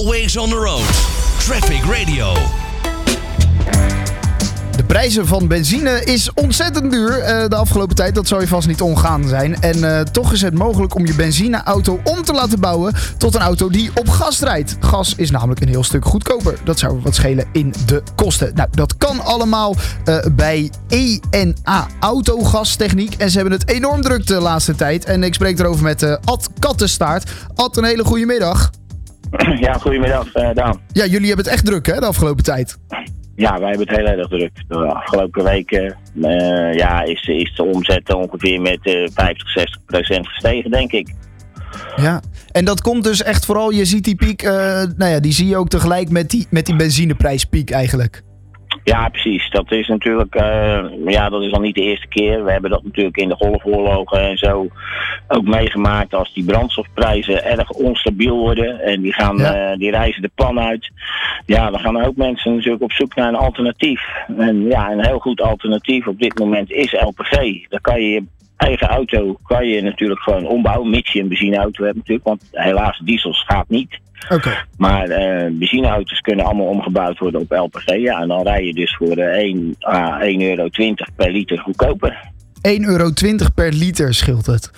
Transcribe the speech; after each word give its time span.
Always 0.00 0.36
on 0.36 0.48
the 0.48 0.56
road. 0.56 0.86
Traffic 1.38 1.84
Radio. 1.84 2.32
De 4.76 4.84
prijzen 4.86 5.26
van 5.26 5.48
benzine 5.48 6.04
is 6.04 6.32
ontzettend 6.34 6.90
duur 6.90 7.18
eh, 7.18 7.48
de 7.48 7.56
afgelopen 7.56 7.96
tijd. 7.96 8.14
Dat 8.14 8.28
zou 8.28 8.40
je 8.40 8.46
vast 8.46 8.68
niet 8.68 8.80
ongaan 8.80 9.28
zijn. 9.28 9.60
En 9.60 9.96
eh, 9.96 10.00
toch 10.00 10.32
is 10.32 10.42
het 10.42 10.54
mogelijk 10.54 10.94
om 10.94 11.06
je 11.06 11.14
benzineauto 11.14 12.00
om 12.04 12.22
te 12.24 12.32
laten 12.32 12.60
bouwen 12.60 12.94
tot 13.18 13.34
een 13.34 13.40
auto 13.40 13.68
die 13.68 13.90
op 13.94 14.08
gas 14.08 14.40
rijdt. 14.40 14.76
Gas 14.80 15.14
is 15.14 15.30
namelijk 15.30 15.60
een 15.60 15.68
heel 15.68 15.84
stuk 15.84 16.04
goedkoper. 16.04 16.58
Dat 16.64 16.78
zou 16.78 17.00
wat 17.02 17.14
schelen 17.14 17.46
in 17.52 17.74
de 17.86 18.02
kosten. 18.14 18.54
Nou, 18.54 18.68
dat 18.70 18.96
kan 18.96 19.20
allemaal 19.24 19.76
eh, 20.04 20.18
bij 20.32 20.70
ENA 20.88 21.86
Autogastechniek. 22.00 23.14
En 23.14 23.30
ze 23.30 23.38
hebben 23.38 23.58
het 23.58 23.68
enorm 23.68 24.02
druk 24.02 24.26
de 24.26 24.40
laatste 24.40 24.74
tijd. 24.74 25.04
En 25.04 25.22
ik 25.22 25.34
spreek 25.34 25.58
erover 25.58 25.82
met 25.82 26.18
Ad 26.24 26.48
Kattenstaart. 26.58 27.30
Ad, 27.54 27.76
een 27.76 27.84
hele 27.84 28.04
goede 28.04 28.26
middag. 28.26 28.70
Ja, 29.66 29.72
goedemiddag, 29.72 30.32
eh, 30.32 30.54
Daan. 30.54 30.80
Ja, 30.92 31.04
jullie 31.04 31.26
hebben 31.26 31.44
het 31.44 31.54
echt 31.54 31.64
druk 31.64 31.86
hè, 31.86 32.00
de 32.00 32.06
afgelopen 32.06 32.44
tijd. 32.44 32.78
Ja, 33.36 33.58
wij 33.58 33.68
hebben 33.68 33.88
het 33.88 33.96
heel 33.96 34.06
erg 34.06 34.28
druk. 34.28 34.50
De 34.68 34.76
afgelopen 34.76 35.44
weken 35.44 35.96
eh, 36.22 36.74
ja, 36.74 37.02
is, 37.02 37.26
is 37.26 37.54
de 37.54 37.64
omzet 37.64 38.14
ongeveer 38.14 38.60
met 38.60 38.78
eh 38.82 39.08
50, 39.14 39.50
60 39.50 39.84
procent 39.84 40.28
gestegen, 40.28 40.70
denk 40.70 40.92
ik. 40.92 41.14
Ja, 41.96 42.22
en 42.52 42.64
dat 42.64 42.80
komt 42.80 43.04
dus 43.04 43.22
echt 43.22 43.44
vooral, 43.44 43.70
je 43.70 43.84
ziet 43.84 44.04
die 44.04 44.14
piek, 44.14 44.42
eh, 44.42 44.52
nou 44.96 45.10
ja, 45.10 45.20
die 45.20 45.32
zie 45.32 45.46
je 45.46 45.56
ook 45.56 45.68
tegelijk 45.68 46.10
met 46.10 46.30
die, 46.30 46.46
met 46.50 46.66
die 46.66 46.76
benzineprijspiek 46.76 47.70
eigenlijk. 47.70 48.22
Ja, 48.90 49.08
precies. 49.08 49.50
Dat 49.50 49.72
is 49.72 49.86
natuurlijk, 49.88 50.34
eh, 50.34 50.84
ja, 51.06 51.28
dat 51.28 51.42
is 51.42 51.52
al 51.52 51.60
niet 51.60 51.74
de 51.74 51.82
eerste 51.82 52.06
keer. 52.08 52.44
We 52.44 52.52
hebben 52.52 52.70
dat 52.70 52.82
natuurlijk 52.84 53.16
in 53.16 53.28
de 53.28 53.34
golfoorlogen 53.34 54.20
en 54.20 54.36
zo 54.38 54.66
ook 55.28 55.44
meegemaakt 55.44 56.14
als 56.14 56.32
die 56.34 56.44
brandstofprijzen 56.44 57.44
erg 57.44 57.70
onstabiel 57.70 58.36
worden 58.36 58.80
en 58.80 59.00
die 59.00 59.12
gaan, 59.12 59.36
Ja. 59.36 59.54
eh, 59.54 59.78
die 59.78 59.90
reizen 59.90 60.22
de 60.22 60.30
pan 60.34 60.60
uit. 60.60 60.90
Ja, 61.46 61.70
dan 61.70 61.80
gaan 61.80 62.04
ook 62.04 62.16
mensen 62.16 62.54
natuurlijk 62.54 62.82
op 62.82 62.92
zoek 62.92 63.14
naar 63.14 63.28
een 63.28 63.34
alternatief. 63.34 64.00
En 64.38 64.62
ja, 64.64 64.90
een 64.90 65.06
heel 65.06 65.18
goed 65.18 65.40
alternatief 65.40 66.06
op 66.06 66.18
dit 66.18 66.38
moment 66.38 66.70
is 66.70 66.92
LPG. 66.92 67.68
Dan 67.68 67.80
kan 67.80 68.00
je 68.02 68.08
je 68.10 68.24
eigen 68.56 68.88
auto 68.88 69.36
kan 69.42 69.66
je 69.66 69.82
natuurlijk 69.82 70.20
gewoon 70.20 70.46
ombouwen, 70.46 70.90
mits 70.90 71.12
je 71.12 71.20
een 71.20 71.28
benzineauto 71.28 71.84
hebt 71.84 71.96
natuurlijk, 71.96 72.26
want 72.26 72.48
helaas 72.50 72.98
diesels 73.04 73.44
gaat 73.46 73.68
niet. 73.68 73.98
Oké. 74.28 74.64
Maar 74.76 75.08
eh, 75.08 75.50
benzineauto's 75.52 76.20
kunnen 76.20 76.44
allemaal 76.44 76.66
omgebouwd 76.66 77.18
worden 77.18 77.40
op 77.40 77.50
LPG. 77.50 77.94
Ja, 77.96 78.20
en 78.20 78.28
dan 78.28 78.42
rij 78.42 78.64
je 78.64 78.74
dus 78.74 78.96
voor 78.96 79.16
eh, 79.16 79.38
1, 79.42 79.74
ah, 79.80 80.20
1,20 80.20 80.26
euro 80.38 80.68
per 81.16 81.30
liter 81.32 81.58
goedkoper. 81.58 82.30
1,20 82.68 82.80
euro 82.80 83.10
per 83.54 83.72
liter 83.72 84.14
scheelt 84.14 84.46
het. 84.46 84.70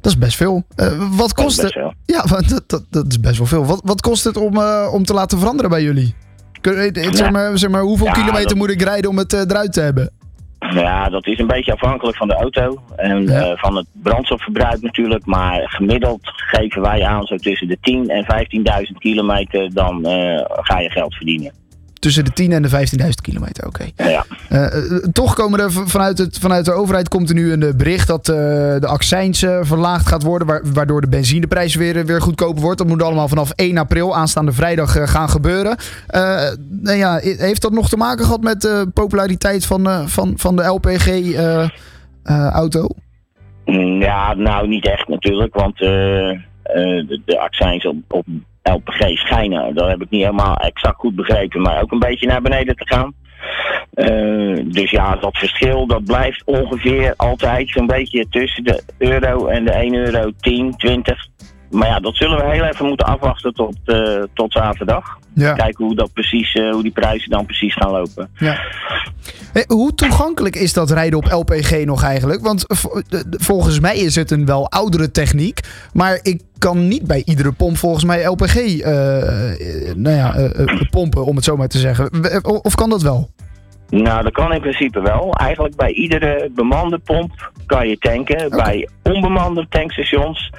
Dat 0.00 0.12
is 0.12 0.18
best 0.18 0.36
veel. 0.36 0.64
Eh, 0.76 1.16
wat 1.16 1.32
kost 1.32 1.62
het? 1.62 1.74
Ja, 2.06 2.22
dat, 2.22 2.62
dat, 2.66 2.84
dat 2.90 3.06
is 3.08 3.20
best 3.20 3.38
wel 3.38 3.46
veel. 3.46 3.64
Wat, 3.64 3.80
wat 3.84 4.00
kost 4.00 4.24
het 4.24 4.36
om, 4.36 4.56
eh, 4.56 4.88
om 4.92 5.04
te 5.04 5.12
laten 5.14 5.38
veranderen 5.38 5.70
bij 5.70 5.82
jullie? 5.82 6.14
Kun, 6.60 6.76
eh, 6.76 7.12
zeg, 7.12 7.30
maar, 7.30 7.58
zeg 7.58 7.70
maar, 7.70 7.82
hoeveel 7.82 8.06
Ja, 8.06 8.12
kilometer 8.12 8.48
dat- 8.48 8.56
moet 8.56 8.70
ik 8.70 8.82
rijden 8.82 9.10
om 9.10 9.18
het 9.18 9.32
eh, 9.32 9.40
eruit 9.40 9.72
te 9.72 9.80
hebben? 9.80 10.10
Ja, 10.70 11.08
dat 11.08 11.26
is 11.26 11.38
een 11.38 11.46
beetje 11.46 11.72
afhankelijk 11.72 12.16
van 12.16 12.28
de 12.28 12.34
auto 12.34 12.76
en 12.96 13.22
Ja. 13.26 13.40
eh, 13.40 13.58
van 13.58 13.76
het 13.76 13.86
brandstofverbruik 14.02 14.82
natuurlijk. 14.82 15.26
Maar 15.26 15.60
gemiddeld 15.68 16.20
geven 16.22 16.82
wij 16.82 17.04
aan 17.04 17.24
zo 17.26 17.36
tussen 17.36 17.68
de 17.68 17.78
10 17.80 18.08
en 18.08 18.24
15.000 18.24 18.98
kilometer, 18.98 19.74
dan 19.74 20.04
eh, 20.06 20.44
ga 20.46 20.78
je 20.78 20.90
geld 20.90 21.14
verdienen. 21.14 21.52
Tussen 22.02 22.24
de 22.24 22.32
10 22.32 22.52
en 22.52 22.62
de 22.62 22.68
15.000 22.70 22.76
kilometer, 23.22 23.66
oké. 23.66 23.84
Ja. 23.96 24.24
Eh, 24.48 24.64
eh, 24.64 24.72
toch 25.12 25.34
komen 25.34 25.60
er 25.60 25.72
vanuit, 25.72 26.18
het, 26.18 26.38
vanuit 26.38 26.64
de 26.64 26.72
overheid 26.72 27.08
komt 27.08 27.28
er 27.28 27.34
nu 27.34 27.52
een 27.52 27.62
eh, 27.62 27.74
bericht 27.76 28.06
dat 28.06 28.28
eh, 28.28 28.34
de 28.80 28.86
accijns 28.86 29.42
eh, 29.42 29.58
verlaagd 29.62 30.06
gaat 30.06 30.22
worden, 30.22 30.46
wa- 30.48 30.60
waardoor 30.72 31.00
de 31.00 31.08
benzineprijs 31.08 31.74
weer, 31.74 32.06
weer 32.06 32.20
goedkoper 32.22 32.62
wordt. 32.62 32.78
Dat 32.78 32.86
moet 32.86 33.02
allemaal 33.02 33.28
vanaf 33.28 33.50
1 33.50 33.78
april, 33.78 34.16
aanstaande 34.16 34.52
vrijdag, 34.52 34.96
eh, 34.96 35.06
gaan 35.08 35.28
gebeuren. 35.28 35.76
Eh, 36.06 36.48
nou 36.68 36.96
ja, 36.96 37.18
heeft 37.22 37.62
dat 37.62 37.72
nog 37.72 37.88
te 37.88 37.96
maken 37.96 38.24
gehad 38.24 38.42
met 38.42 38.60
de 38.60 38.86
populariteit 38.94 39.66
van, 39.66 39.88
eh, 39.88 40.06
van, 40.06 40.32
van 40.36 40.56
de 40.56 40.62
LPG-auto? 40.64 42.86
Mm, 43.64 44.00
Ja, 44.00 44.34
nou 44.34 44.68
niet 44.68 44.86
echt 44.86 45.08
natuurlijk, 45.08 45.54
want 45.54 45.80
eh, 45.80 46.30
eh, 46.30 46.38
de, 47.08 47.20
de 47.24 47.38
accijns 47.38 47.86
op, 47.86 47.96
op 48.08 48.26
LPG 48.62 49.16
schijnen, 49.18 49.74
dat 49.74 49.88
heb 49.88 50.02
ik 50.02 50.10
niet 50.10 50.22
helemaal 50.22 50.56
exact 50.56 50.96
goed 50.96 51.14
begrepen, 51.14 51.62
maar 51.62 51.82
ook 51.82 51.92
een 51.92 51.98
beetje 51.98 52.26
naar 52.26 52.42
beneden 52.42 52.76
te 52.76 52.86
gaan. 52.86 53.14
Eh, 53.92 54.64
dus 54.64 54.90
ja, 54.90 55.16
dat 55.16 55.36
verschil 55.36 55.86
dat 55.86 56.04
blijft 56.04 56.42
ongeveer 56.44 57.14
altijd 57.16 57.70
zo'n 57.70 57.86
beetje 57.86 58.26
tussen 58.30 58.64
de 58.64 58.82
euro 58.98 59.46
en 59.46 59.64
de 59.64 59.72
1 59.72 59.94
euro 59.94 60.30
10, 60.40 60.76
20. 60.76 61.26
Maar 61.70 61.88
ja, 61.88 62.00
dat 62.00 62.16
zullen 62.16 62.38
we 62.38 62.52
heel 62.52 62.64
even 62.64 62.86
moeten 62.86 63.06
afwachten 63.06 63.54
tot, 63.54 63.76
eh, 63.84 64.22
tot 64.34 64.52
zaterdag. 64.52 65.18
ja. 65.34 65.52
Kijken 65.52 65.84
hoe, 65.84 65.94
dat 65.94 66.12
precies, 66.12 66.54
eh, 66.54 66.70
hoe 66.70 66.82
die 66.82 66.92
prijzen 66.92 67.30
dan 67.30 67.46
precies 67.46 67.74
gaan 67.74 67.90
lopen. 67.90 68.30
Ja. 68.38 68.60
Hey, 69.52 69.64
hoe 69.66 69.94
toegankelijk 69.94 70.56
is 70.56 70.72
dat 70.72 70.90
rijden 70.90 71.18
op 71.18 71.32
LPG 71.32 71.84
nog 71.84 72.02
eigenlijk? 72.02 72.42
Want 72.42 72.64
volgens 73.30 73.80
mij 73.80 73.96
is 73.96 74.14
het 74.14 74.30
een 74.30 74.46
wel 74.46 74.70
oudere 74.70 75.10
techniek. 75.10 75.60
Maar 75.92 76.18
ik 76.22 76.42
kan 76.58 76.88
niet 76.88 77.06
bij 77.06 77.22
iedere 77.24 77.52
pomp 77.52 77.76
volgens 77.76 78.04
mij 78.04 78.24
LPG 78.24 78.56
eh, 78.56 79.88
eh, 79.90 79.96
nou 79.96 80.16
ja, 80.16 80.34
eh, 80.34 80.60
eh, 80.60 80.80
pompen, 80.90 81.24
om 81.24 81.36
het 81.36 81.44
zo 81.44 81.56
maar 81.56 81.68
te 81.68 81.78
zeggen. 81.78 82.10
Of 82.64 82.74
kan 82.74 82.90
dat 82.90 83.02
wel? 83.02 83.30
Nou, 83.88 84.22
dat 84.22 84.32
kan 84.32 84.52
in 84.52 84.60
principe 84.60 85.00
wel. 85.00 85.34
Eigenlijk 85.34 85.76
bij 85.76 85.92
iedere 85.92 86.50
bemande 86.54 86.98
pomp 86.98 87.50
kan 87.66 87.88
je 87.88 87.98
tanken. 87.98 88.50
Bij 88.50 88.88
onbemande 89.02 89.66
tankstations 89.68 90.50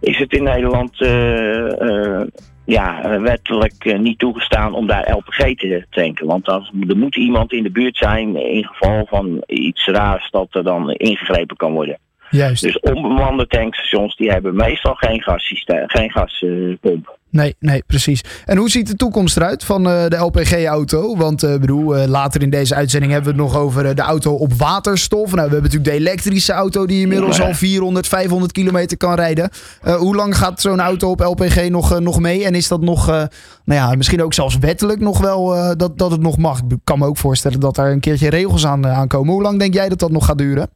is 0.00 0.18
het 0.18 0.32
in 0.32 0.42
Nederland 0.42 1.00
eh, 1.00 1.80
eh, 1.80 2.26
ja, 2.70 3.02
eh, 3.02 3.20
wettelijk 3.20 3.84
eh, 3.84 3.98
niet 3.98 4.18
toegestaan 4.18 4.74
om 4.74 4.86
daar 4.86 5.12
LPG 5.12 5.58
te 5.58 5.84
tanken. 5.90 6.26
Want 6.26 6.44
dan, 6.44 6.66
er 6.88 6.96
moet 6.96 7.16
iemand 7.16 7.52
in 7.52 7.62
de 7.62 7.70
buurt 7.70 7.96
zijn 7.96 8.36
in 8.36 8.64
geval 8.64 9.06
van 9.06 9.42
iets 9.46 9.86
raars 9.86 10.30
dat 10.30 10.48
er 10.50 10.64
dan 10.64 10.90
ingegrepen 10.90 11.56
kan 11.56 11.72
worden. 11.72 11.98
Juist. 12.30 12.62
Dus 12.62 12.80
onbemande 12.80 13.46
tankstations 13.46 14.16
die 14.16 14.30
hebben 14.30 14.56
meestal 14.56 14.94
geen 14.94 15.22
gassysteem, 15.22 15.88
geen 15.88 16.10
gaspomp. 16.10 17.18
Nee, 17.30 17.56
nee, 17.58 17.82
precies. 17.86 18.20
En 18.44 18.56
hoe 18.56 18.70
ziet 18.70 18.86
de 18.86 18.94
toekomst 18.94 19.36
eruit 19.36 19.64
van 19.64 19.88
eh, 19.88 20.06
de 20.08 20.16
LPG-auto? 20.16 21.16
Want 21.16 21.42
eh, 21.42 21.56
bedoel, 21.56 21.96
eh, 21.96 22.08
later 22.08 22.42
in 22.42 22.50
deze 22.50 22.74
uitzending 22.74 23.12
hebben 23.12 23.34
we 23.34 23.42
het 23.42 23.52
nog 23.52 23.62
over 23.62 23.94
de 23.94 24.02
auto 24.02 24.32
op 24.32 24.52
waterstof. 24.52 25.24
Nou, 25.24 25.34
we 25.34 25.40
hebben 25.40 25.62
natuurlijk 25.62 25.90
de 25.90 25.96
elektrische 25.96 26.52
auto 26.52 26.86
die 26.86 27.00
inmiddels 27.00 27.36
Ja. 27.36 27.44
al 27.46 27.54
400, 27.54 28.06
500 28.08 28.52
kilometer 28.52 28.96
kan 28.96 29.14
rijden. 29.14 29.50
Hoe 29.98 30.16
lang 30.16 30.36
gaat 30.36 30.60
zo'n 30.60 30.80
auto 30.80 31.10
op 31.10 31.20
LPG 31.20 31.68
nog, 31.68 32.00
nog 32.00 32.20
mee? 32.20 32.44
En 32.44 32.54
is 32.54 32.68
dat 32.68 32.80
nog, 32.80 33.06
nou 33.06 33.28
ja, 33.64 33.94
misschien 33.94 34.22
ook 34.22 34.34
zelfs 34.34 34.58
wettelijk 34.58 35.00
nog 35.00 35.18
wel 35.18 35.76
dat, 35.76 35.98
dat 35.98 36.10
het 36.10 36.20
nog 36.20 36.36
mag? 36.36 36.58
Ik 36.68 36.76
kan 36.84 36.98
me 36.98 37.06
ook 37.06 37.16
voorstellen 37.16 37.60
dat 37.60 37.74
daar 37.74 37.90
een 37.90 38.00
keertje 38.00 38.30
regels 38.30 38.66
aan, 38.66 38.84
eh, 38.86 38.98
aankomen. 38.98 39.32
Hoe 39.32 39.42
lang 39.42 39.58
denk 39.58 39.74
jij 39.74 39.88
dat 39.88 39.98
dat 39.98 40.10
nog 40.10 40.24
gaat 40.24 40.38
duren? 40.38 40.68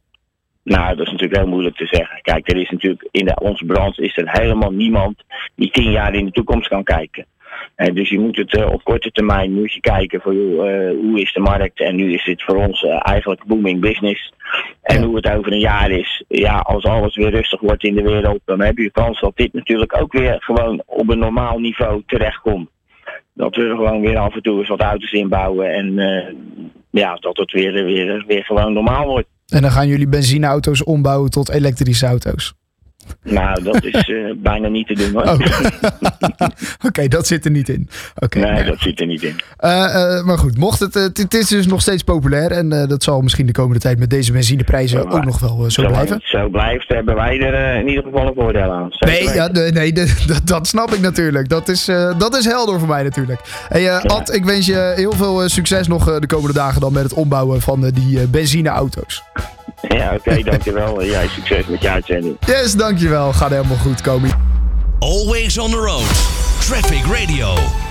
Nou, 0.65 0.95
dat 0.95 1.05
is 1.05 1.11
natuurlijk 1.11 1.41
heel 1.41 1.49
moeilijk 1.49 1.75
te 1.75 1.85
zeggen. 1.85 2.21
Kijk, 2.21 2.49
er 2.49 2.57
is 2.57 2.69
natuurlijk 2.69 3.07
in 3.11 3.25
de, 3.25 3.39
onze 3.39 3.65
branche 3.65 4.01
is 4.01 4.17
er 4.17 4.39
helemaal 4.39 4.71
niemand 4.71 5.23
die 5.55 5.71
tien 5.71 5.91
jaar 5.91 6.15
in 6.15 6.25
de 6.25 6.31
toekomst 6.31 6.67
kan 6.67 6.83
kijken. 6.83 7.25
Eh, 7.75 7.93
dus 7.93 8.09
je 8.09 8.19
moet 8.19 8.37
het 8.37 8.57
eh, 8.57 8.71
op 8.71 8.83
korte 8.83 9.11
termijn 9.11 9.53
moet 9.53 9.73
je 9.73 9.79
kijken 9.79 10.21
voor 10.21 10.33
joh, 10.33 10.69
eh, 10.69 10.89
hoe 10.89 11.21
is 11.21 11.33
de 11.33 11.39
markt 11.39 11.79
en 11.79 11.95
nu 11.95 12.13
is 12.13 12.23
het 12.23 12.43
voor 12.43 12.55
ons 12.55 12.83
eigenlijk 12.83 13.45
booming 13.45 13.81
business. 13.81 14.33
En 14.81 15.03
hoe 15.03 15.15
het 15.15 15.29
over 15.29 15.51
een 15.51 15.59
jaar 15.59 15.91
is, 15.91 16.23
ja, 16.27 16.57
als 16.57 16.83
alles 16.83 17.15
weer 17.15 17.29
rustig 17.29 17.59
wordt 17.59 17.83
in 17.83 17.95
de 17.95 18.01
wereld, 18.01 18.39
dan 18.45 18.61
heb 18.61 18.77
je 18.77 18.91
kans 18.91 19.19
dat 19.19 19.35
dit 19.35 19.53
natuurlijk 19.53 20.01
ook 20.01 20.13
weer 20.13 20.37
gewoon 20.39 20.83
op 20.85 21.09
een 21.09 21.19
normaal 21.19 21.59
niveau 21.59 22.03
terechtkomt. 22.05 22.69
Dat 23.33 23.55
we 23.55 23.61
er 23.61 23.75
gewoon 23.75 24.01
weer 24.01 24.17
af 24.17 24.35
en 24.35 24.41
toe 24.41 24.59
eens 24.59 24.67
wat 24.67 24.81
auto's 24.81 25.11
inbouwen 25.11 25.73
en 25.73 25.93
ja, 26.89 27.15
dat 27.15 27.37
het 27.37 27.51
weer, 27.51 27.85
weer, 27.85 28.23
weer 28.27 28.43
gewoon 28.43 28.73
normaal 28.73 29.07
wordt. 29.07 29.27
En 29.45 29.61
dan 29.61 29.71
gaan 29.71 29.87
jullie 29.87 30.07
benzineauto's 30.07 30.83
ombouwen 30.83 31.29
tot 31.29 31.49
elektrische 31.49 32.05
auto's. 32.05 32.53
Nou, 33.23 33.63
dat 33.63 33.83
is 33.83 34.09
eh, 34.09 34.15
bijna 34.37 34.67
niet 34.67 34.87
te 34.87 34.93
doen 34.93 35.13
hoor. 35.13 35.23
Oh. 35.23 35.39
Oké, 36.87 37.07
dat 37.07 37.27
zit 37.27 37.45
er 37.45 37.51
niet 37.51 37.69
in. 37.69 37.89
Oké. 38.15 38.39
nee, 38.39 38.51
nou, 38.51 38.65
dat 38.65 38.79
zit 38.79 38.99
er 38.99 39.05
niet 39.05 39.23
in. 39.23 39.35
Eh, 39.57 40.17
eh, 40.17 40.25
maar 40.25 40.37
goed, 40.37 40.57
mocht 40.57 40.79
het, 40.79 40.93
het, 40.93 41.33
is 41.33 41.47
dus 41.47 41.67
nog 41.67 41.81
steeds 41.81 42.03
populair 42.03 42.51
en 42.51 42.69
dat 42.69 43.03
zal 43.03 43.21
misschien 43.21 43.45
de 43.45 43.51
komende 43.51 43.79
tijd 43.79 43.99
met 43.99 44.09
deze 44.09 44.31
benzineprijzen 44.31 45.01
Ja, 45.01 45.09
ook 45.09 45.25
nog 45.25 45.39
wel 45.39 45.71
zo 45.71 45.87
blijven. 45.87 46.15
het 46.15 46.23
zo 46.25 46.49
blijft, 46.49 46.87
hebben 46.87 47.15
wij 47.15 47.39
er 47.39 47.79
in 47.79 47.87
ieder 47.87 48.03
geval 48.03 48.27
een 48.27 48.33
voordeel 48.33 48.71
aan. 48.71 48.89
Nee, 48.99 49.23
ja, 49.23 49.47
nee, 49.47 49.71
nee 49.71 49.93
dat, 50.43 50.67
snap 50.67 50.93
ik 50.93 50.99
natuurlijk. 50.99 51.49
Dat 51.49 51.69
is, 51.69 51.85
dat 52.17 52.37
is 52.37 52.45
helder 52.45 52.79
voor 52.79 52.87
mij 52.87 53.03
natuurlijk. 53.03 53.39
Hey, 53.69 53.91
Ad, 54.01 54.33
ik 54.33 54.45
wens 54.45 54.65
je 54.65 54.93
heel 54.95 55.11
veel 55.11 55.49
succes 55.49 55.87
nog 55.87 56.19
de 56.19 56.27
komende 56.27 56.53
dagen 56.53 56.81
dan 56.81 56.93
met 56.93 57.03
het 57.03 57.13
ombouwen 57.13 57.61
van 57.61 57.89
die 57.89 58.27
benzineauto's. 58.27 59.23
Ja, 59.97 60.13
oké, 60.13 60.43
dankjewel. 60.51 61.01
En 61.01 61.07
jij 61.07 61.27
succes 61.27 61.65
met 61.67 61.81
je 61.81 61.89
uitzending. 61.89 62.37
Yes, 62.45 62.73
dankjewel. 62.73 63.33
Gaat 63.33 63.49
helemaal 63.49 63.77
goed, 63.77 64.01
Komi. 64.01 64.29
Always 64.99 65.57
on 65.57 65.69
the 65.69 65.77
road. 65.77 66.09
Traffic 66.59 67.05
Radio. 67.05 67.84